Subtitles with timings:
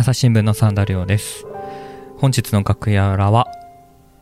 [0.00, 1.44] 朝日新聞の三田亮です
[2.16, 3.46] 本日の楽屋裏は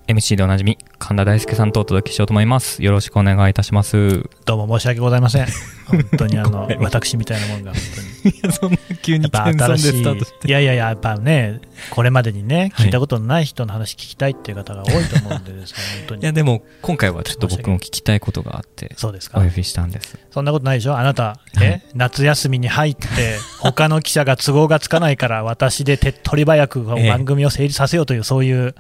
[0.08, 5.46] MC でおなじみ神田大輔さんとお届けしようと思いますよろしくお願いいたしますどうも申し訳ございません。
[5.86, 8.07] 本当にあの、 私みたいなもんが本当に。
[8.28, 11.60] いやそんな急に謙遜でスタートしていやいやいや、やっぱね、
[11.90, 12.86] これまでにね、はい。
[12.86, 16.22] 聞いたことのない人の話聞きたいっていう方が多いと思うんでですね、本当に。
[16.22, 19.38] いやでも今回はちょっと僕も聞きたいことがあってそうですか？
[19.38, 19.48] お呼。
[19.50, 20.18] びしたんです。
[20.30, 20.96] そんなことないでしょ？
[20.98, 21.62] あなた、はい。
[21.62, 21.82] え？
[21.94, 23.06] 夏休みに入って、
[23.60, 28.74] 他の記者が都合がつかないから、私で手っ取り早くええ番組を成立させようという、そういう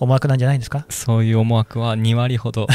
[0.00, 0.86] 思惑なんじゃないんですか？
[0.90, 2.66] そういう思惑は2割ほど。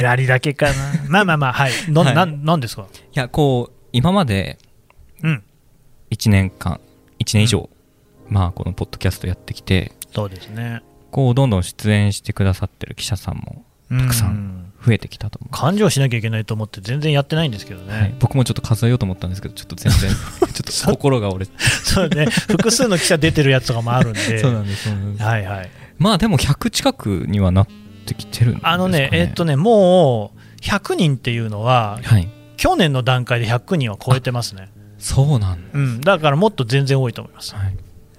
[0.00, 0.72] やりだけかな。
[1.08, 1.72] まあまあまあ、はい。
[1.88, 2.14] のはい。
[2.14, 2.82] なんなんですか？
[3.14, 4.58] いやこう今まで
[5.22, 5.42] うん。
[6.10, 6.80] 1年間
[7.20, 7.68] 1年以上、
[8.28, 10.82] まあこのポッドキャストやってきてそうですね。
[11.10, 15.52] こうどんどん出演してくださってる記者さんもたくさんうん増えてきたと思う。
[15.52, 17.92] 勘定しなきゃいけないと思って全然やってないんですけどね。
[17.92, 21.52] はい、僕もちょっと数えようと思ったんですけどちょっと全然 ちょっと心が折れて。
[21.84, 25.24] そうね、複数の記者出てるやつとかもあるんで、 そうなんですそうなんです。
[25.24, 25.70] はいはい。
[25.98, 27.68] まあでも100近くにはなっ
[28.06, 32.28] てきてるんですか、ね、あのね、えっとね、もう100人っていうのは、はい
[32.58, 34.68] 去年の段階で100人は超えてますね。
[34.98, 37.54] そうなんだ、うん、だからもっと全然多いと思います。
[37.54, 37.76] はい、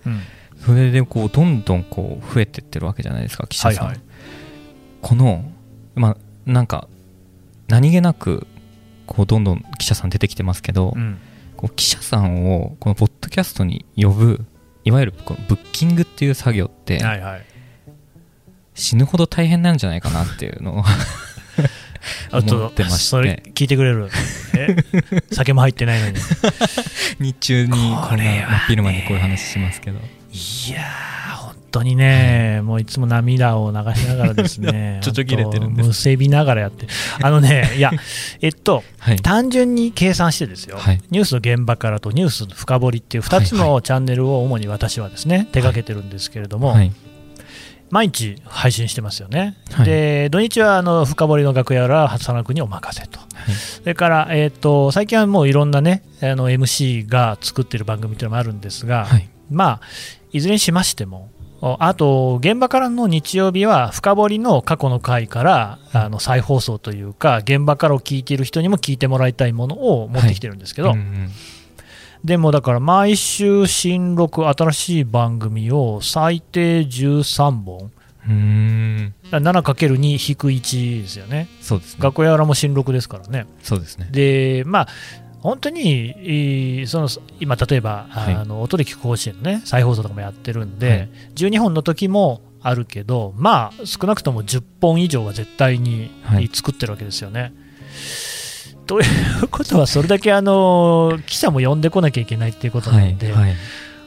[0.08, 0.22] うん、
[0.66, 4.04] それでこうどんどんこう増えてってるわけじゃないですか記者さん、はいはい。
[5.02, 5.44] この
[5.94, 6.88] まあなんか
[7.68, 8.48] 何気なく
[9.06, 11.20] こうどんどん記者さん出てきてますけど、うん、
[11.58, 14.46] こう記者さんをこのポッドキャストに呼ぶ
[14.86, 17.46] いわゆるこのブッキングっていう作業ってはいはい。
[18.74, 20.84] 死ぬほど大変なんじゃないかなっていうのを
[22.32, 24.10] あとそれ聞いてくれる？
[24.58, 24.76] え？
[25.32, 26.16] 酒も入ってないのに。
[27.20, 28.62] 日中にこれはね。
[28.68, 29.98] 昼間にこういう話しますけど。
[29.98, 35.88] いやー、本当にね、もういつも涙を流しながらですねちょちょぎれてるんです。
[35.88, 36.88] むせびながらやって、
[37.22, 37.92] あのね、いや、
[38.42, 39.18] えっと、はい。
[39.18, 41.02] 単純に計算してですよ、はい。
[41.10, 46.92] ニュースの現場からとニュースの深掘りっていう2つはいのチャンネルを主に私はですね、手掛けてるんですけれども、はい
[47.90, 49.58] 毎日配信してますよね。
[49.72, 49.86] はい。
[49.86, 53.20] で、土日はあの深掘りの楽屋は佐野君にお任せと。
[53.20, 53.54] はい。
[53.54, 59.30] それから、えっと最近はもういろんなね、あの MC が作ってる番組っていうのもあるんですが、はい。
[59.50, 59.82] まあ、
[60.32, 71.32] いずれにしましても、おあと、現場からの日曜日は、深掘りの過去の回からあの再放送というか、現場からを聞いている人にも聞いてもらいたいものを持ってきてるんですけど、うんうん
[72.24, 77.92] でもだから、毎週新録、新しい番組を最低13本、
[78.28, 79.14] うーん。
[79.32, 82.04] だから 7×2-1 ですよね、そうですね。
[82.04, 83.46] 楽屋裏も新録ですからね。
[83.64, 84.10] そうですね。
[84.12, 84.88] で、まあ、
[85.42, 87.08] 本当に、えーその
[87.40, 88.34] 今、例えば、はい。
[88.36, 91.10] あの音で聞く甲子園のね、再放送とかもやってるんで、はい。
[91.36, 96.50] 12本の時もあるけど、まあ、少なくとも10本以上は絶対にはい。
[96.52, 97.54] 作ってるわけですよね。
[98.90, 99.04] とい
[99.44, 103.54] うことは、それだけあの記者も呼んでこなきゃいけないっていうことなんで、はい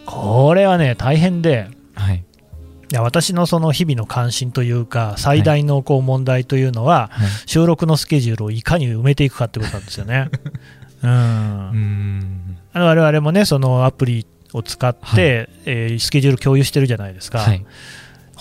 [0.05, 1.69] これはね、大変で。
[1.95, 2.17] はい。
[2.17, 7.29] いや私のその日々の関心というか、最大のこう問題というのは、はい。
[7.47, 10.29] 収録のスケジュールをいかに埋めていくかってことなんですよね。
[11.05, 12.57] うん。
[12.75, 15.19] 我々もね、そのアプリを使って、はい。
[15.67, 17.65] えースケジュール共有してるじゃないですか、はい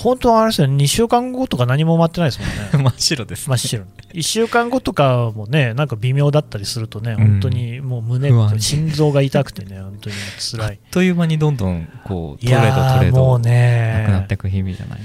[0.02, 2.40] 本当はあれですよね、2週間後とか何も待ってないです
[2.74, 8.30] もんね、 真っ白です真っ白、1週間後とかもね、なんか微妙だったりするとね、うん本当にもう胸
[8.60, 10.68] 心臓が痛くてね、本当に辛い。
[10.68, 15.00] あっという間にどんどんこういトレードトレードもうなくなっねていく日々じゃない？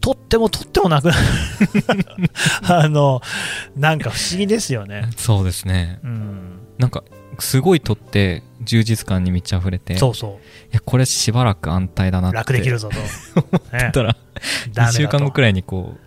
[0.00, 1.18] とってもとってもなくなる。
[2.62, 3.20] あの
[3.76, 5.08] なんか不思議ですよね。
[5.16, 5.98] そうですね。
[6.04, 7.02] うん、なんか
[7.38, 9.94] すごいとって充実感に満ち溢れて。
[9.94, 10.14] いそう。
[10.14, 10.38] そ
[10.70, 12.38] やこれしばらく安泰だなっう、て。
[12.38, 12.96] 楽できるぞと。
[13.76, 13.90] ね。
[13.92, 14.16] たら
[14.72, 16.00] 2週間後くらいにこう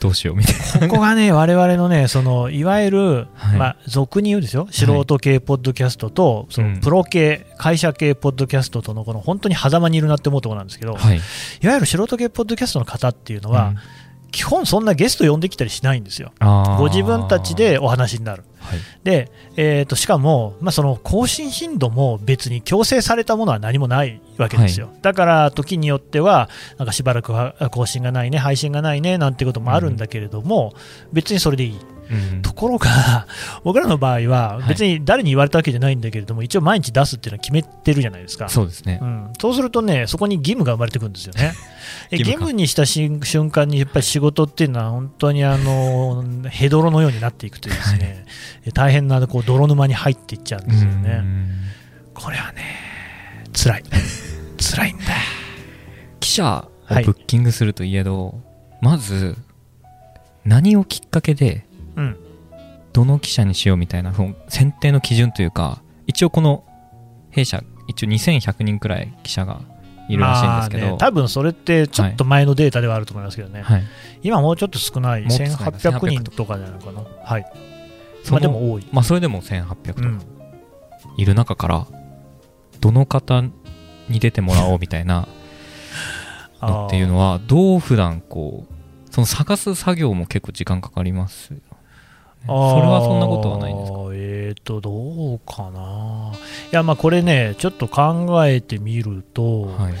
[0.00, 0.88] どうしようみたいな。
[0.88, 3.58] ここがね、我々のね、そのいわゆる、はい。
[3.58, 6.74] まあ、俗に言うですよ、素人系ポッドキャストと、そうん。
[6.74, 11.16] のプロ系、会社系ポッドキャストとのこの本当に狭間にいるなって思うところなんですけど、はい。
[11.16, 13.78] いわゆる素人系ポッドキャストの方っていうのは、うん
[14.30, 16.32] 基本そんなゲスト呼んできたりしないんですよ。
[16.78, 18.42] ご自分たちでお話になる。
[18.60, 30.74] はいで、えー、としかも、まあ、その更新頻度も別に強制されたものは何もないわけですよ、だから時によっては、なんかしばらくは更新がないね、配信がないねなんてこともあるんだけれども、
[31.12, 31.78] 別にそれでいい。
[32.10, 33.26] うんところが、
[33.64, 38.48] 僕らの場合はは、い別に誰に言われたわけじゃないんだけれども、一応毎日出すっていうのは決めてるじゃないですか。
[38.48, 41.54] そうですねうん、そうするとね、そこに義務が生まれてくるんですよね。
[42.10, 48.24] で義義務にしたし瞬間に、やっぱり仕事っていうのは、本当にあのヘドロのようになっていくというですね、
[48.72, 51.14] 大変なこう泥沼に入っていっちゃうんですようね。
[51.18, 51.50] ん
[52.14, 52.62] これはね、
[53.52, 53.84] 辛い。
[54.58, 55.04] 辛いんだ。
[56.20, 58.40] 記者をブッキングするといえど、
[58.80, 59.36] まず
[60.44, 62.16] 何をきっかけでうん。
[62.92, 64.14] どの記者にしようみたいな
[64.48, 66.64] 選定の基準というか一応この
[67.28, 69.60] 弊社一応2100人くらい記者が
[70.08, 73.82] いるらしいんですけど、まあね、多分それってちょっと前のデータではあると思いますけどね、はい、
[74.22, 77.44] 今もうちょっと少ない、もっと少ない1800人とかじゃないかな、はい、
[78.24, 80.22] そのまあ、でも多い、まあ、それでも1800とうん、
[81.18, 81.86] いる中から、
[82.80, 83.42] どの方
[84.08, 85.28] に出てもらおうみたいな
[86.62, 91.54] のっていうのは、どう普段こう、その探す作業も結構時間かかります
[92.46, 93.98] それはそんなことはないんですか？
[94.12, 96.32] えーと、どうかな、
[96.72, 99.94] いや、まあこれね、ちょっと考えてみると、はい。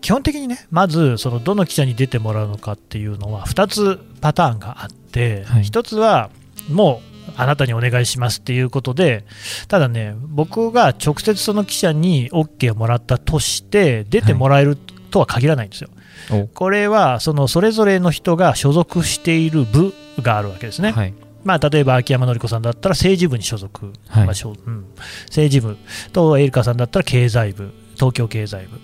[0.00, 6.30] 基本的にね、まずそのどの記者に出てもらうのかっていうのは、2つパターンがあって、はい1つは
[6.70, 9.24] もうあなたにお願いしますっていうことで、
[9.68, 14.76] ただね、僕が直接その記者に OK をもらったとして、出てもらえる
[15.10, 15.88] とは限らないんですよ。
[16.30, 20.92] おこれはそのそれぞれの人が所属している部があるわけですね。
[20.92, 21.14] はい。
[21.44, 24.24] まあ、例えば秋山紀子さんだったら政治部に所属、はい。
[24.24, 24.86] まあしょうん、
[25.26, 25.76] 政治部。
[26.12, 28.78] とエリカさんだったら経済部、東京経済部、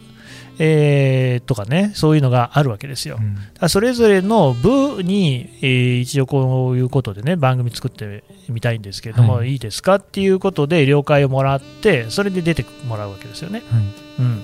[0.58, 3.18] えーとかね、そういうのがあるわけですよ。
[3.60, 3.68] うん。
[3.68, 9.52] それぞれの部に、えー一応こういうことでね、番組作ってみたいんですけれども、はい。
[9.52, 13.62] い、いですかっていうことで了解をもらって、それで出てもらうわけですよね。
[13.70, 13.82] はい。
[14.20, 14.42] うん、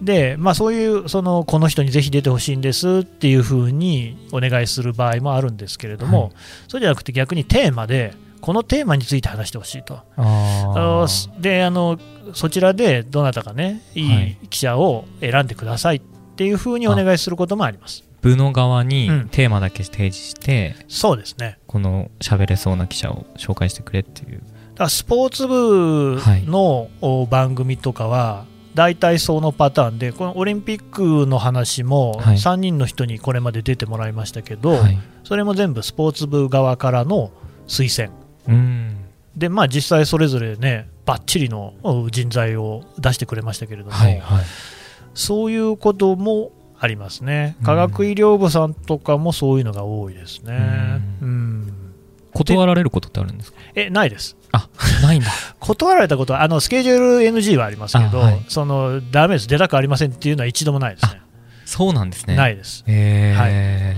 [0.00, 6.32] で、まあ、そういうそのこの人にぜひ出てほしいんですっていうふうにお願いする場合もあるんですけれども、はい。
[6.68, 10.00] そうじゃなくて逆にテーマでこのテーマについて話してほしいと。
[10.16, 11.06] あ
[11.40, 11.98] であの
[12.34, 14.38] そちらでどなたかねいはい。
[14.42, 16.00] い記者を選んでくださいっ
[16.36, 18.04] ていうふうにお願いすることもあります。
[18.22, 19.28] 部の側にうん。
[19.30, 21.58] テーマだけ提示して、そうですね。
[21.66, 24.42] この喋れそうな記者を紹介してくれっていう。
[24.74, 28.44] だスポーツ部のお番組とかは
[28.76, 34.98] 大体そのパターンでこのオリンピックの話もはい3人の人にこれまで出てもらいましたけど、はい。
[35.24, 37.32] それも全部スポーツ部側からの
[37.66, 38.14] 推薦
[38.46, 38.96] うん。
[39.34, 44.20] で、まあ、実際それぞれねばっちりのお人材を出してくれましたけれども、はい。
[44.20, 44.44] はい。
[45.14, 51.00] そういうこともありますねうん科学医療部さんとかもそういうのが多いですね。
[51.22, 51.85] ううん
[52.44, 53.58] 断られることってあるんですか？
[53.74, 54.68] えないですあ、
[55.02, 55.30] ないんだ。
[55.60, 57.06] 断られたことはあのスケジュール
[57.38, 61.20] NG はありますけど、あはいそのダメです、出たくありませんっていうのは一度もないですね。
[61.64, 62.36] そうなんですね。。
[62.36, 62.84] ないいです。
[62.86, 63.96] え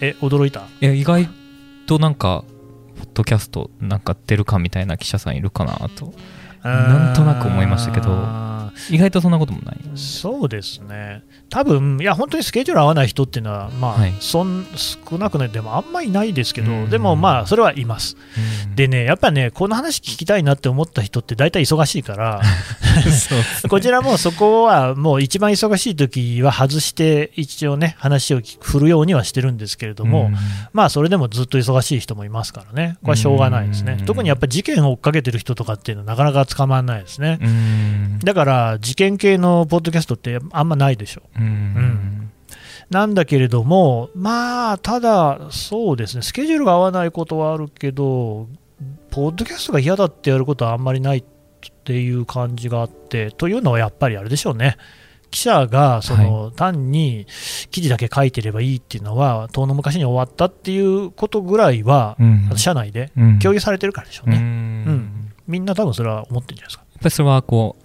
[0.00, 0.60] え、驚いた？
[0.60, 1.28] ーいや、意外
[1.86, 2.44] となんか、
[2.98, 6.12] ポッドキャストなんか出るかみたいな記者さんいるかなと。
[6.62, 8.08] なんとなく思いましたけど
[8.68, 9.76] あ意外とそんなこともない。
[9.76, 18.16] ーそうですね、多分いや、本当にスケジュール合わない人っていうのは、まあはいそん少なくない、でもあんまりいないですけど、うんでもまあ、それはいます。
[18.66, 22.40] うんでね、やっぱね、この話聞きたいなって思った人って大体忙しいから、
[23.04, 30.36] ねこちらもそこはもう一番忙しい時は外して、一応ね、話を振るようにはしてるんですけれども、うん
[30.72, 34.06] まあそれでもずっと忙しい人もいますからね、これはしょうがないですねうん。
[34.06, 37.38] 特にやっぱり事件を追っかけてる人とかっていうのはなかなか捕まらないですね。
[37.40, 38.18] うん。
[38.20, 41.22] だから事件系のポッドキャストってあんまないでしょ。
[41.36, 42.30] うんん
[42.90, 48.48] なんだけれども、まあ、ただ、そうですね、スケジュールが合わないことはあるけど、
[49.10, 51.24] ポッドキャストが嫌だってやることはあんまりないっ
[51.84, 54.76] ていう感じがあって、というのはやっぱりあれでしょうね。
[55.30, 57.26] 記者がその、単に
[57.70, 64.36] 記事だけ書いてればいいっていうのは、遠の昔に終わったっていうことぐらいは、うん社内でうん共有されてるからでしょうね。
[64.36, 66.84] うんうんみんな多分それは思ってるんじゃないですか。
[66.92, 67.82] やっぱりそれはこう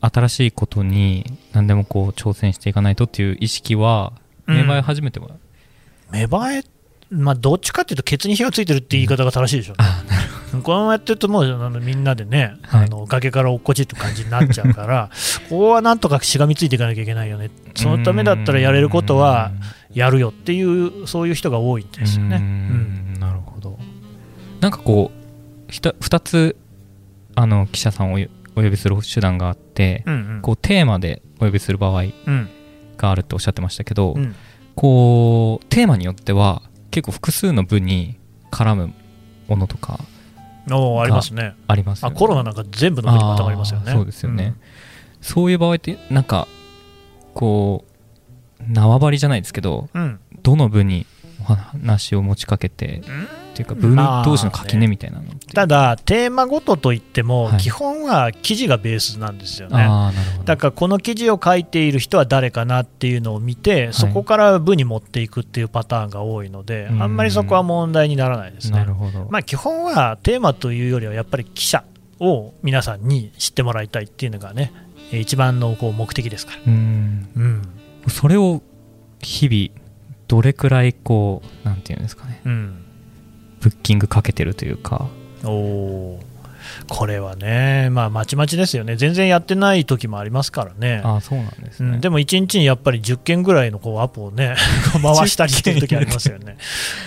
[0.00, 4.12] 新しいことに何でもこう挑戦していかないとっていう意識は
[4.46, 5.30] 芽生え始めても、
[6.10, 6.62] 芽生え、
[7.10, 9.74] まあ、どっちかっていうと、ケツに火がついてるって言い方が正しいでしょ。
[9.74, 12.86] うこのままやってると、もうあのみんなでね、はい。
[12.86, 15.10] あの崖から落っこちって感じになっちゃうから、
[15.50, 19.52] ここはなんとかしがみついていかなきゃいけないよね、そのためだったらやれることは
[19.92, 22.36] やるよっていう、そういう人が多いんですよね。
[22.36, 23.14] ううん。
[23.16, 23.78] んなるほど。
[24.60, 25.10] なんかこ
[25.68, 26.56] うひた2つ
[27.34, 28.18] あの記者さんを
[28.58, 30.42] お呼びする手段があって、うんうん。
[30.42, 32.48] こうテーマでお呼びする場合うん
[32.96, 34.34] があるっておっしゃってましたけど、うん。
[34.74, 38.18] こうテーマによっては結構複数の部に
[38.50, 38.94] 絡む
[39.48, 40.00] ものとか
[40.66, 41.54] ありますね。
[41.66, 42.16] ありますよね。
[42.16, 43.92] あコロナなんか全部の国にまたがりますよね。
[43.92, 44.54] そうですよね、
[45.20, 46.46] そういう場合ってなんか
[47.34, 51.04] こう縄張りじゃないですけどうん、うんどの部に
[51.40, 53.02] お話を持ちかけて
[53.62, 57.58] っていうか部まあ同士の垣根みたいなのって、ただ、テーマごとといっても、はい。
[57.58, 59.82] 基本は記事がベースなんですよね。
[59.82, 60.44] ああなるほど。
[60.44, 67.02] だからこの記事を書いている人は誰かなっていうのを見て、そこから部に持っていくっていうパターンが多いので、うん。
[67.02, 68.78] あんまりそこは問題にならないですね。
[68.78, 68.94] なる。
[68.94, 71.82] ほど、まあ、基本はテーマというよりはやっぱり記者
[72.20, 74.72] を皆さんに知ってもらいたいっていうのがね、
[75.10, 76.58] えー一番のこう目的ですから。
[76.68, 77.28] うん。
[77.34, 77.62] うん。
[78.08, 78.62] それを
[79.20, 79.88] 日々
[80.28, 82.42] どれくらいこうなんていうんですかね。
[82.44, 82.84] うん、
[83.60, 85.08] ブッキングかけてるというか。
[85.44, 86.28] おー。
[86.88, 94.54] これはね、まあ、まちまちですよね、全然やってない時もありますからね、あそうなんですね、うん、でも1日にやっぱり10件ぐらいのこうアポをね、
[95.02, 96.56] 回したりしてる時ありますよね。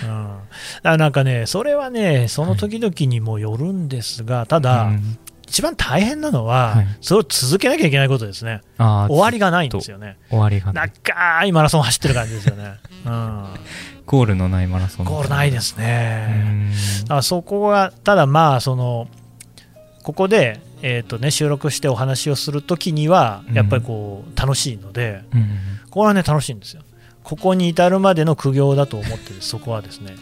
[0.02, 0.40] うん、だか
[0.82, 5.18] らなんかね、それはね、その時々にもよるんですが、ただ、うん。
[5.48, 6.86] 一番大変なのは、はい。
[7.02, 10.92] それを続けなきゃいけないことですね、終わりがないんですよね、終わりがない。
[11.04, 12.72] 長いマラソン走ってる感じですよね、
[13.04, 13.44] うん、
[14.12, 16.70] ゴールのないマラソンゴールないですうね。
[16.70, 16.72] ん。
[17.06, 19.08] だそこは、ただまあ、その
[20.02, 25.58] ここで、えーとね、収録してお話をするときには、やっぱりこう楽しいので、うん。
[25.90, 26.82] これはね、楽しいんですよ。
[27.24, 30.14] ここに至るまでの苦行だと思って、そこはですね、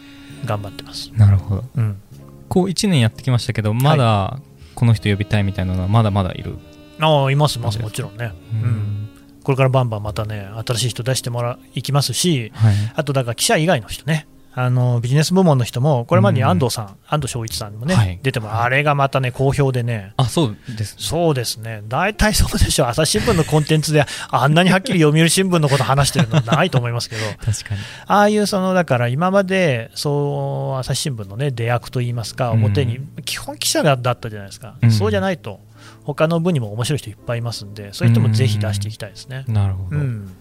[0.45, 1.11] 頑張ってます。
[1.17, 1.63] なるほど。
[1.75, 2.01] うん、
[2.47, 4.39] こう1年やってきましたけどまだ
[4.75, 6.57] この人呼びたいみたいなのはまだまだいる、
[6.99, 8.31] ああ、います、います、もちろんね。
[8.53, 9.00] ううん
[9.43, 12.75] これからバンバンまたね、新しい人出してもらいきますし、はい。
[12.95, 18.19] あとだから記者以外の人ね、あのビジネス部門の人も、これまでに安藤さん、安藤翔一さんにもね、はい。
[18.21, 22.85] 出てもあれがまたね、好評でね、あそうですそうですね、大体そうでしょ。
[22.85, 27.81] う、朝日新聞のコンテンツで、あんなにはっきり読売新聞のこと話してるのないと思いますけど、 確かに。
[28.07, 32.65] ああいうそのだから今までそう朝日新聞の、ね、出役といいますか、うん。
[32.65, 34.91] 表に、基本記者がだったじゃないですか、うん。
[34.91, 35.61] そうじゃないと、
[36.03, 39.45] 他の部にも面白い人いっぱいいますんで、そういう人もぜひ出していきたいですね。
[39.47, 40.35] なるほど、うん。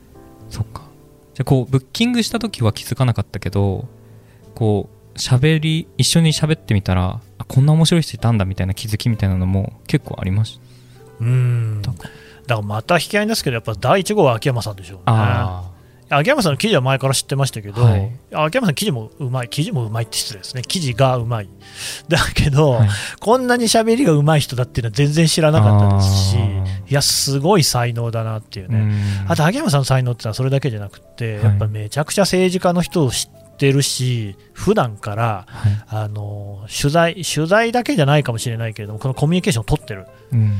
[0.49, 0.83] そっか。
[1.35, 3.87] じゃあこうブッキングした時は気づかなかったけど
[4.55, 10.61] こう喋り一緒に喋ってみたらあこんな面白い人いたんだみたいな気づきみたいなのも結構ありまし
[11.21, 11.81] うん。
[11.83, 12.09] ただか
[12.49, 15.03] らまた引き合いですけど、やっぱ第1号は秋山さんでしょうね。
[15.07, 15.70] あ
[16.11, 18.11] 秋山さんの記事は前から知ってましたけど、はい。
[18.33, 21.49] 秋山さん、記事もうまい、記事もうまいって失礼ですね、記事がうまい。
[22.09, 22.89] だけど、はい。
[23.21, 28.79] こんなに喋りがうまい人だっていうのは全然知らなかったですし、あいや、すごい才能だなっていうーね。
[29.25, 29.31] うん。
[29.31, 31.45] あと、秋山さんの才能ってのはそれだけじゃなくて、はい。
[31.45, 35.83] やっぱめちゃくちゃ政治家の人を知ってるし、普段から、はい。
[35.89, 40.07] あの取材取材だけじゃないかもしれないけれども、このコミュニケーションを取ってる。
[40.33, 40.55] うん。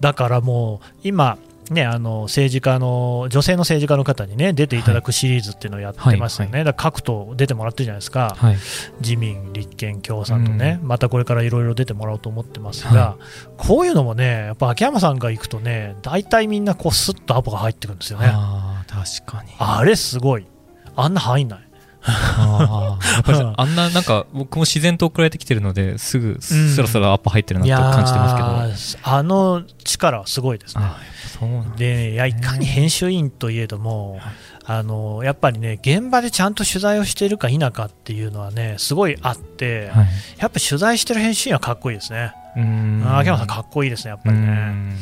[0.00, 1.36] だからもう今、
[1.70, 6.64] ね、あの政治家の女性の政治家の方に、ね、出ていただくシリーズっていうのをやってますよね、はい。
[6.64, 8.56] だから各党出てもらってるじゃないですか、はい。
[9.00, 13.16] 自民、立憲、共産とね、うまたこれからいろいろ出てもらおうと思ってますが、は
[13.56, 19.50] こういうのもね、やっぱ秋山さんが行くとね、大体みんなこうスッとアポが入ってくるんですよね、ああ確かに。
[19.58, 20.46] あれすごい、
[20.94, 21.65] あんな入んない。
[22.06, 23.14] あー。
[23.14, 30.84] やっぱりあんななんか僕も自然と送られてきてるのですぐスラスラアップ入ってるなと感じてますけど、すあの力はすごいですね。
[31.76, 34.22] で、いやいかに編集員といえども、はい。
[34.68, 40.06] あのやっぱりね、現場でちゃんと取材をしているか否かっていうのはね、すごいあって、はい。
[40.38, 42.32] やっぱ取材してる編集員はかっこいいですね。
[42.56, 44.46] 秋山さん、かっこいいですね、やっぱりね。
[44.46, 44.96] ん。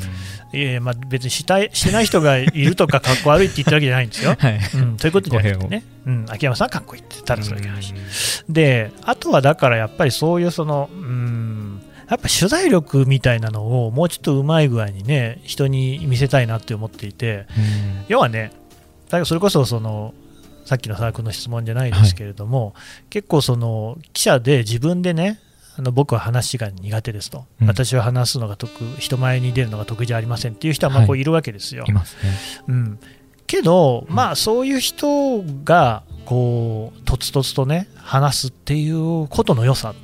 [0.53, 4.35] いやまあ、別にしたい してない人がいるとか、かっこ悪いって言ってるわけじゃないんですよ。
[4.39, 4.61] はい。
[4.75, 7.93] うん、ということじゃなくて語弊ね、うん、秋山さんはかっこいいって、ただそれだけの話。
[7.93, 8.53] うん。
[8.53, 18.05] で、あとはだからやっぱりそういうその、うん、やっぱ取材力みたいなのをもうちょっとうまい具合にね、人に見せたいなって思っていて、うん。
[18.09, 18.53] 要はね、
[19.25, 20.13] それこそその
[20.65, 22.75] さっきの佐々君の質問じゃないですけれども、
[23.11, 25.39] 結構その記者で自分でね、
[25.77, 27.67] あの僕は話が苦手ですと、うん。
[27.67, 31.85] 私は話すのが得人前に出るのが得意じゃありませんっていう人はまあこうはいいるわけですよ。
[31.89, 32.33] いますね。
[32.69, 32.99] うん、
[33.47, 39.95] けど、まあ、そういう人がこうとつとつとね話すっていうことの良さ、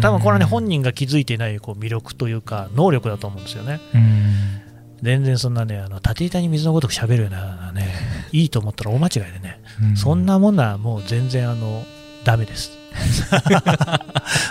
[0.00, 3.80] 多分これはね本人が気づいていないこう魅力というか能力だと思うんですよね。
[3.94, 4.62] うん。
[5.02, 7.92] 全然そんなね、あの縦板に水のごとく喋るようなね、
[8.30, 9.96] いいと思ったら大間違いでね、うん。
[9.96, 11.84] そんなもんなもう全然あの
[12.24, 12.81] ダメです。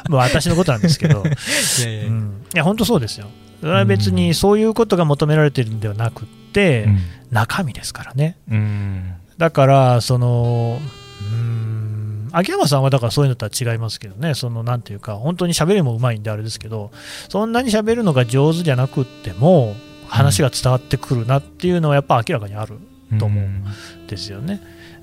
[0.09, 3.27] もう私のことなんですけど、 いやうん、いや本当そうですよ。
[3.61, 6.99] それは別にそういうことが求められてるんではなくって、うん。
[7.31, 8.37] 中身ですからね。
[8.49, 9.13] うん。
[9.37, 10.79] だから、その、
[11.21, 16.91] うーん、秋山さんはだからそういうのとは違いますけどね、そのなんていうか、本当に喋りもうまいんであれですけど、
[17.29, 19.75] そんなに喋るのが上手じゃなくっても、
[20.07, 22.79] 話が伝わってくるなっていうのはやっぱ明らかにある
[23.17, 23.63] と思うん
[24.07, 24.61] ですよね。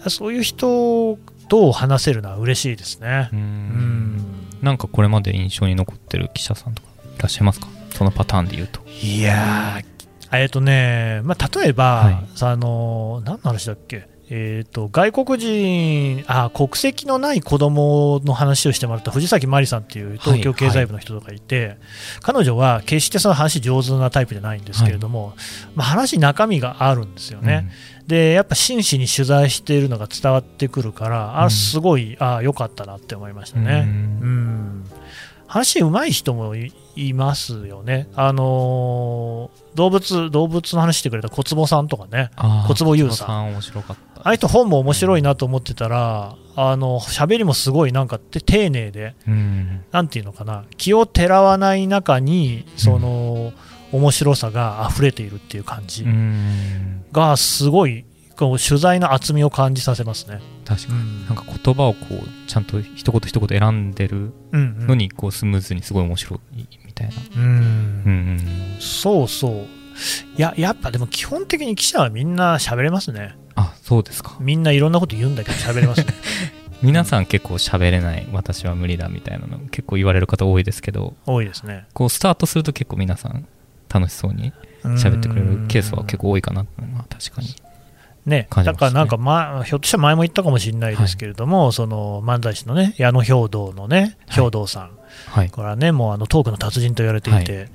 [0.09, 1.19] そういう人
[1.49, 3.31] と話せるのは嬉しいですね。
[3.33, 3.43] ううん。
[3.43, 4.25] ん。
[4.63, 7.69] なんかこれまで印象に残ってる記者さんとかいらっしゃいますか？
[7.91, 8.81] そのパターンで言うと。
[9.03, 12.39] いやー、えっとね、まあ、例えば、はい。
[12.39, 21.79] さあの何の話だっけ、えー、と外国人あ、国籍のない子供の話をしてもらった藤崎真理さんっていう東京経済部の人とかいて、
[22.21, 25.35] 彼女は決してその話上手なタイプじゃないんですけれども、
[25.75, 27.71] まあ、話、中身があるんですよね、
[28.07, 31.41] でやっぱ真摯に取材しているのが伝わってくるから、うん。
[31.45, 33.87] あすごい、あ良かったなって思いましたね。
[33.87, 33.99] うん。
[34.23, 34.85] うん
[35.49, 42.31] 話うまい人もいいますよね、あのー動物動物の話してくれた小坪さんとかね、
[42.67, 43.51] 小坪優さん。
[43.51, 44.23] 面白かった。
[44.25, 49.85] あの人、本も面白いなと思ってたら、あの喋りもすごいなんかて丁寧で、うん。
[49.93, 53.53] なんていうのかな、気をてらわない中に、その、
[53.93, 57.05] 面白さが溢れているっていう感じうん。
[57.13, 58.05] が、すごい、
[58.39, 60.41] こう取材の厚みを感じさせますね。
[60.65, 67.49] 確かになんか言葉をこうちゃんと一言一言選んでるうんうんのにこうスムーズにすごい面白いみたいなうんう
[68.11, 68.41] ん
[68.79, 69.53] そうそう。
[70.37, 73.37] いや、やっぱでも基本的に記者はみんな喋れますね。
[73.57, 76.07] あそうですかみんないろんなこと言うんだけど喋れますね。
[76.81, 81.87] 皆さん結構喋れない私は無理だみたいなの結構言われる方多いですけど多いですね。
[81.93, 83.49] こうスタートすると結構皆さん
[83.93, 84.53] 楽しそうに
[84.85, 87.49] 喋ってくれるケースは結構多いかなっていうのは確かに
[88.29, 88.65] ね、ね。
[88.65, 94.45] だからなんか、まあ、ひょっとしたら前も言ったかもしれないですけれども、その漫才師のね、矢野兵道のね、はい。
[94.45, 94.91] 兵道さん、
[95.27, 95.51] はい。
[95.51, 97.69] これはね、もうあのトークの達人と言われていて、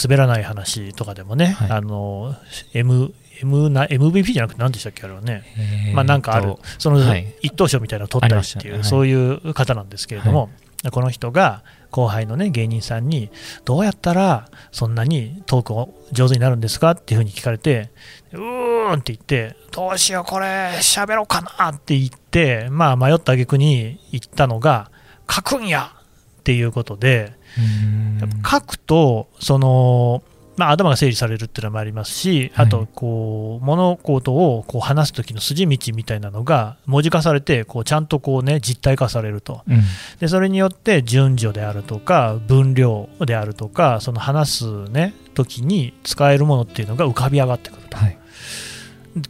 [0.00, 1.70] 滑らない話とかでもね、はい。
[1.70, 2.36] あの
[2.72, 7.34] M M な MVP じゃなくて、何でしたっけ、あれはね、まあ、なんかある、そのはい。
[7.42, 10.50] 一等賞みたいなのを取ったりっていう、そういう方なんですけれども、
[10.90, 13.30] この人が後輩の、ね、芸人さんに、
[13.64, 17.90] どうやったらそんなにトークを上手になるんですかっていうふうに聞かれて、
[18.34, 20.46] うーんって言って、どうしよう、これ、
[20.80, 24.90] 喋ろうかなって言って、まあ、迷った挙句に言ったのが、
[25.30, 25.92] 書くんや
[26.40, 27.32] っていうことで、
[28.48, 30.22] 書くと、その、
[30.56, 32.66] まあ、頭が整理されるっていうのもありますし、はい。
[32.66, 39.62] あとこう物事をこう話す時の筋道みたいなのが文字化されてこうちゃんとこう、ね、実体化されると。
[39.68, 39.80] うん。
[40.20, 48.18] でそれによって順序であるとか分量であるとかその話す、ね、時に使えるものっていうのが浮かび上がってくると、はい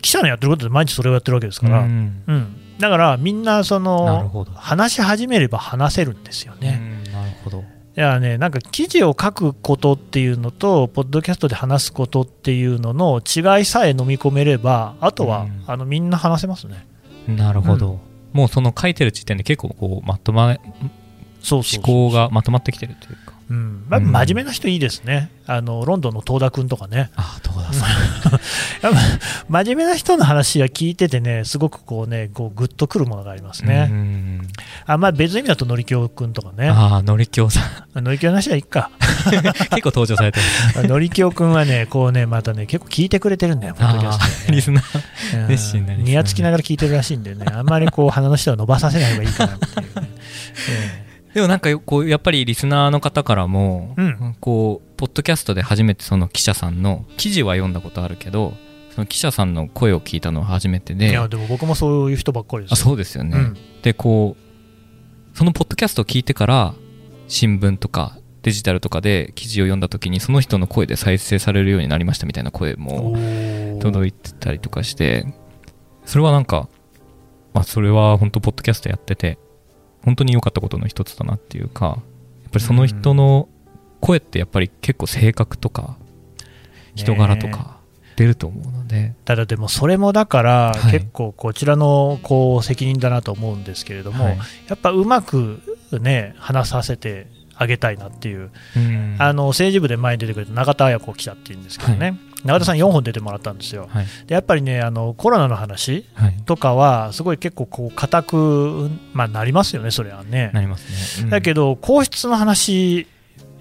[0.00, 2.22] 記者のやってることで毎日それをやってるわけですから、うん。
[2.26, 2.56] うん。
[2.78, 7.04] だからみんなその話し始めれば話せるんですよね。
[7.06, 7.12] うん。
[7.12, 7.64] なるほど。
[7.96, 15.64] いやね、なんか記事を書くことっていうのと、ポッドキャストで話すことっていうのの違いさえ飲み込めれば、あとは、うん。
[15.66, 16.86] あのみんな話せますね。
[17.28, 18.00] なるほど、
[18.32, 20.58] もうその書いてる時点で結構こうまとま
[21.40, 23.16] そうそう思考がまとまってきてるという。
[23.16, 25.30] かうん真面目な人いいですね。
[25.46, 27.10] あのロンドンの東田君とかね。
[27.16, 27.86] あどうださ
[28.80, 28.98] やっぱ
[29.48, 33.88] 真面目な人の話は聞いててね、すごくこうね、こうグッとくるものがありますね。
[33.90, 34.48] うん
[34.86, 36.70] あまあ、別の意味だと、のりきょう君とかね。
[36.70, 37.60] ああのりきょうさ
[37.94, 38.90] んのりきょうの話はいいか。
[39.24, 40.40] 結構登場されて
[40.74, 50.08] ます のりきょう君はね、こうね、またね、結構聞いてくれてるんだよ、ポッドキャあストでねーリスナーうん熱心なにやつきながら聞いてるらしいんでね、あんまりこう鼻の下を伸ばさせない方がいいかなっていうね。
[50.70, 51.03] え
[51.34, 54.36] でもなんかこうやっぱりリスナーの方からも、うん。
[54.40, 58.54] こうポッドキャストで初めてその記者さんの記事は読んだことあるけど
[58.94, 61.06] その記者さんの声を聞いたのは初めてで。
[61.06, 62.84] えいや、でも僕もそういう人ばっかりですあよ。
[62.84, 63.56] そうですよね、うん。
[63.82, 66.74] でこうそのポッドキャストを聞いてから
[67.26, 73.16] 新聞とかデジタルとかで記事を読んだ時にその人の声で再生されるようになりましたみたいな声も
[73.80, 75.26] 届いてたりとかして
[76.04, 76.68] それはなんか
[77.52, 79.38] まあそれは本当ポッドキャストやってて
[80.04, 81.96] 本当に良かったことの一つだなっていうかやっ
[82.52, 83.48] ぱりその人の
[84.00, 85.96] 声ってやっぱり結構性格とか
[86.94, 87.78] 人柄とか
[88.16, 90.92] 出ると思うので、ただでもそれもだから、はい。
[90.92, 94.38] 結構こちらのこう責任だなと思うんですけれども、はい。
[94.68, 95.60] やっぱうまく
[96.00, 99.16] ね、話させてあげたいなっていう、うん。
[99.18, 103.88] あの政治部で前に出てくれた永田綾子記者っていうんですけどね、永田さん4本出てもらったんですよ。
[103.90, 104.06] はい。
[104.26, 106.34] でやっぱりねあのコロナの話はい。
[106.44, 110.50] とかはすごい結構こう硬く、まあ、なりますよね、それはね。
[110.52, 111.30] なりますね、うん。
[111.30, 113.06] だけど皇室の話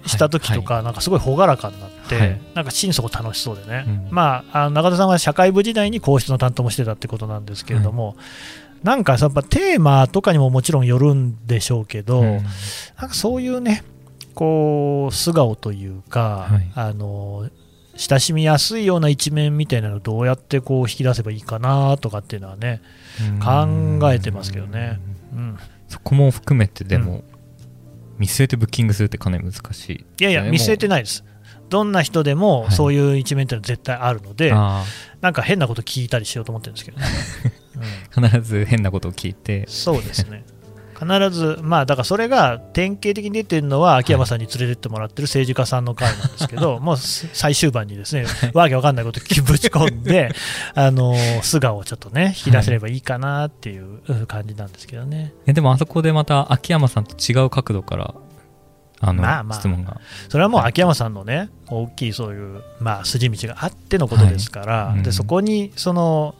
[0.06, 2.40] した時とか、なんかすごい朗らかになって、はい。
[2.54, 4.08] なんか心底楽しそうでね、うん。
[4.10, 8.16] まあ、あの中田さんは社会部時代に皇室の担当もしてたってことなんですけれども、
[8.82, 12.36] なんかやっぱテーマとかにももちろんよるんでしょうけど、うん。
[12.36, 12.44] なん
[13.08, 13.82] かそういうね、
[14.34, 16.72] こう素顔というか、はい。
[16.74, 17.48] あの
[17.96, 22.82] 親しみやすいような一面みたいなのをどうやってこう引き出せばいいかなとかっていうのはね、
[23.42, 25.00] 考えてますけどね。
[25.32, 27.22] うん、そこも含めてでも、
[28.18, 30.04] 見据えてブッキングするってかなり難しい。
[30.20, 31.24] いやいや、見据えてないです。
[31.68, 32.72] どんな人でもはい。
[32.72, 34.84] そういう一面ってのは絶対あるので、あ
[35.20, 37.06] なんか変なこと聞いたりしようと思ってるんですけどね。
[38.16, 38.22] うん。
[38.22, 39.64] ー必ず変なことを聞いて。
[39.68, 40.44] そうですね。
[40.94, 50.30] 必ず、まあだからそれが典型的に出てるのは、秋山さんに連れてってもらってる政治家さんの会なんですけど、 もうす最終盤にですね、わけわかんないことぶち込んで、
[50.74, 55.34] あの素顔をちょっとね、引き出せればいいかなっていう感じなんですけどね。
[55.46, 58.14] えでもあそこでまた秋山さんと違う角度から
[59.00, 59.58] あの、まあまあ。
[59.58, 60.00] 質問が。
[60.28, 64.96] それはもう秋山さんのね、大きいそういう、まあ、筋道があってのことですから、はい。
[64.98, 65.02] うん。
[65.02, 66.34] でそこにその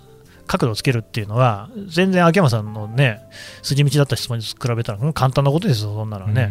[0.47, 3.21] 角度をつけるっていうのは、全然秋山さんのね、
[3.63, 6.51] 筋道だった質問に比べたら、もう簡単なことですよ、そんなのはね。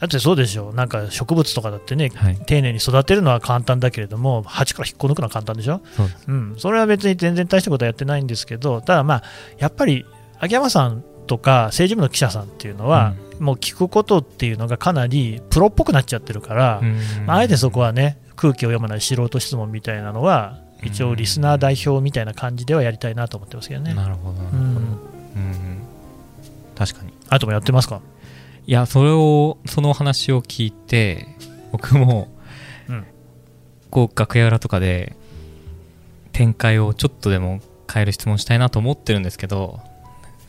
[0.00, 2.36] だってそうでしょ、なんか植物とかだってね、はい。
[2.46, 9.22] 丁寧に育てるのは簡単だけれども、鉢から引っこ抜くのは簡単でしょ、そううん、それは別に全然大したことはやってないんですけど、ただまあ、
[9.58, 10.04] やっぱり
[10.40, 16.98] 秋山さんとか政治部の記者さんっていうのは、もう聞くことっていうのがかなりプロっぽくなっちゃってるから、うん。
[17.26, 23.94] まあ、あえてそこはね、空気を読まない素人質問みたいなのは、一応リスナー代表みたいな感じではやりたいなと思ってますけどね。
[23.94, 24.98] なるほどうん。
[25.36, 25.82] うん
[26.74, 27.12] 確かに。
[27.28, 28.00] あともやってますか？
[28.66, 31.28] いやそれをそのお話を聞いて
[31.70, 32.28] 僕も、
[32.88, 33.06] うん。
[33.90, 35.16] こう楽屋裏とかで
[36.32, 37.60] 展開をちょっとでも
[37.92, 39.80] 変える質問したいなと思ってるんですけど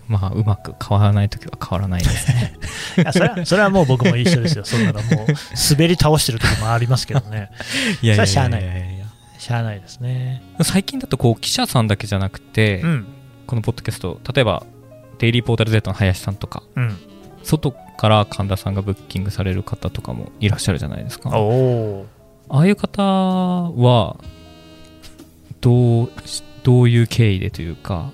[0.07, 2.53] まあうまく変わらない時は変わらないですね。
[2.97, 5.27] いやそれはそれはもう僕も一緒ですよ、そんなのもう
[5.69, 7.49] 滑り倒してる時もありますけどね、
[8.01, 8.59] いやいやいやいや
[9.43, 10.41] しゃあないですね。
[10.63, 13.07] 最近だとこう記者さんだけじゃなくて、うん、
[13.47, 14.65] このポッドキャスト例えば
[15.19, 16.97] デイリーポータル Z の林さんとかうん、
[17.43, 21.29] 外から神田さんがブッキングされる方とかもいらっしゃるじゃないですか。
[21.29, 24.17] ああいう方は
[25.61, 28.11] どうしどういう経緯でというか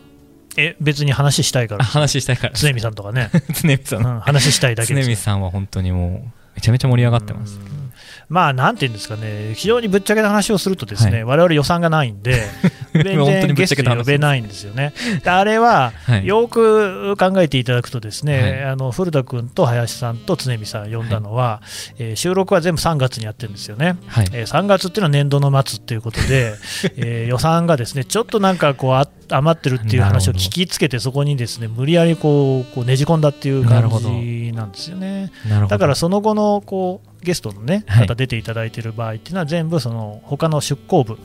[0.58, 2.54] え、別に話したいかあら、話したいから。
[2.54, 3.30] 常見さんとかね、
[3.62, 5.16] 常見さうんん、話したいだけ常見。
[5.16, 6.12] さんは本当にもう
[6.56, 7.60] めちゃめちゃ盛り上がってます。
[7.62, 7.79] うん
[8.28, 12.42] まあ、なんていうんですかね、非常にぶっちゃけた話をすると、ですね、は我々予算がないんで、
[12.94, 14.94] 全然ゲストに呼べないんですよね。
[15.24, 16.26] であれは、はい。
[16.26, 18.64] よく考えていただくと、ですね、はい。
[18.64, 21.62] あの古田君と林さんと常見さん呼んだのは、
[21.98, 23.96] えー収録は全部3月にやってるんですよね。
[24.08, 24.28] はい。
[24.34, 26.54] えー3月っていうのは年度の末っていうことで、
[26.98, 29.02] えー予算がですねちょっとなんかこうあ
[29.32, 35.32] 余ってるっていう話を聞きつけて、そこにですね無理やりこうこうねじ込んだっていう感じなんですよね。
[35.70, 38.08] だからその後のこうゲストのねはい。
[38.08, 41.18] 方出ていただいている場合っていうのは全部その他の出向部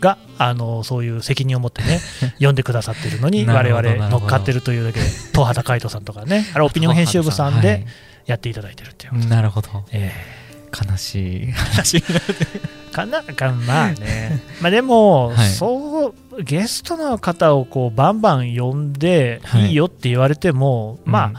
[0.00, 2.00] があのそういう責任を持ってね
[2.40, 7.86] 呼んでくださっているのにな我々乗っかってるというだけで東畑海人さんとかね あれオピニオン編集部さんで
[8.26, 9.84] やっていただいてるっていう、はいなるほど。
[9.92, 10.12] え
[10.72, 11.52] 悲しい。
[11.52, 14.42] 話になるーかなかまあね。
[14.60, 15.48] まあでも、はい。
[15.50, 19.68] そうゲストの方をこうバンバン呼んではい。
[19.68, 21.34] いいよって言われても、まあ、うん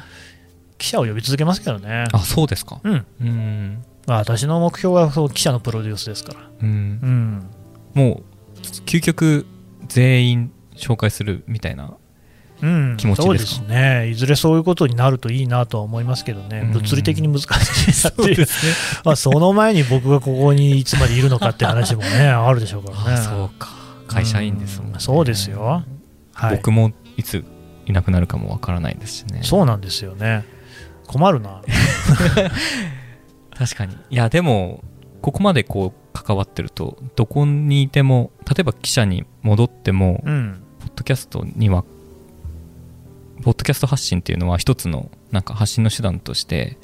[0.83, 2.05] 記者を呼び続けますけどね。
[2.11, 2.81] あそうですか。
[2.83, 3.05] うん。
[3.21, 3.83] うん。
[4.05, 6.39] まあ、私の目標はそう記者のプロデュースですから。
[6.61, 6.67] うん。
[6.67, 7.49] うん。
[7.93, 8.23] もう
[8.85, 9.45] 究極
[9.87, 11.93] 全員紹介するみたいなうん、
[12.97, 13.23] 気持ちですか？
[13.23, 16.71] そうですね、いずれそういうことになるといいなとは思いますけどね、うん。
[16.71, 18.47] 物理的に難しいなっていう、
[19.03, 23.03] まあその前に僕がここにいつまでいるのかって話もね、 あるでしょうからね。
[23.13, 23.69] あそうか。
[24.07, 24.93] 会社員ですもんね。
[24.95, 24.99] うん。
[24.99, 25.83] そうですよ、
[26.33, 27.43] はい、僕もいつ
[27.85, 29.41] いなくなるかもわからないですしね。
[29.43, 30.45] そうなんですよね、
[31.07, 31.61] 困るな、
[33.57, 33.95] 確かに。
[34.09, 34.83] いやでも
[35.21, 41.83] ここまでこう関わってるとどこにいても例えば記者に戻っても、うん、ポッドキャストには
[43.43, 46.77] ポッドキャスト発信っていうのは一つのなんか発信の手段として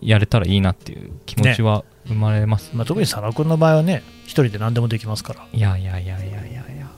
[0.00, 6.90] やれたらいいなっていう気持ちは生まれます、まあ、特に佐野君の場合はね、一人で何でもできますから、いやいやいやいやいやいや。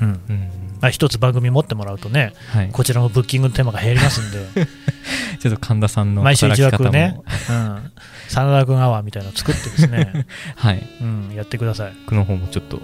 [0.00, 0.20] うん。
[0.28, 2.70] うんまあ、一つ番組持ってもらうとね、はい。
[2.72, 4.66] こちらもブッキングの手間が減りますんで。
[5.38, 7.92] ちょっと神田さんの毎週一働き方も、枠ね、うん、
[8.28, 10.88] 真田君アワーみたいなの作ってですね、 はい。
[11.00, 11.92] うん、やってください。
[12.04, 12.80] 僕の方もちょっと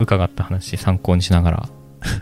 [0.00, 1.68] 伺った話参考にしながら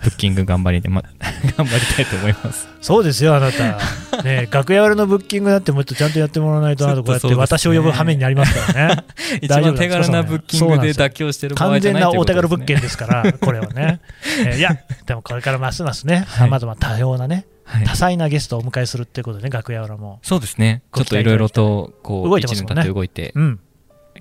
[0.03, 1.03] ブッキング頑張りで、ま、
[1.57, 2.69] 頑張りたいと思います。
[2.81, 3.79] そうですよ、あなた。
[4.23, 9.05] ね、 楽屋裏のブッキングだってもっとちゃんとやってもらわないとなと、こうやって私を呼ぶ羽目になりますからね。
[9.41, 14.01] 一大丈夫なんですか番手軽なブッキングで妥協してる場合完じゃない全なお手軽物件ですから、これはね。
[14.41, 16.27] えーいや、でもこれからますますね、はい。
[16.27, 17.85] さまざま多様なね、はい。
[17.85, 20.19] 多彩なゲストをお迎えするっていうことでね、楽屋裏も。
[20.23, 20.83] そうですね。
[20.95, 22.85] ちょっといろいろとこう動いてますね。
[22.85, 23.61] 動いてうん、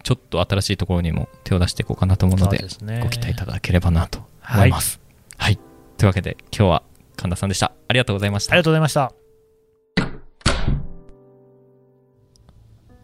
[0.04, 3.02] ちょっと新しいところにも手を出していこうかなと思うのでですね。
[3.04, 4.20] ご期待いただければなと
[4.54, 5.00] 思います
[5.40, 5.60] はい、
[5.98, 6.84] というわけで今日は
[7.16, 7.74] 神田さんでした。
[7.88, 8.54] ありがとうございました。
[8.54, 9.12] ありがとうございました。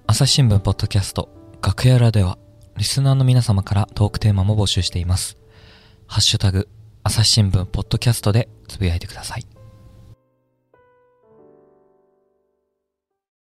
[0.06, 1.30] 朝日新聞ポッドキャスト
[1.64, 2.38] 楽屋裏では
[2.78, 5.38] リスナーの皆様からトークテーマも募集しています。
[6.08, 6.70] ハッシュタグ
[7.04, 9.46] 朝日新聞ポッドキャストでつぶやいてください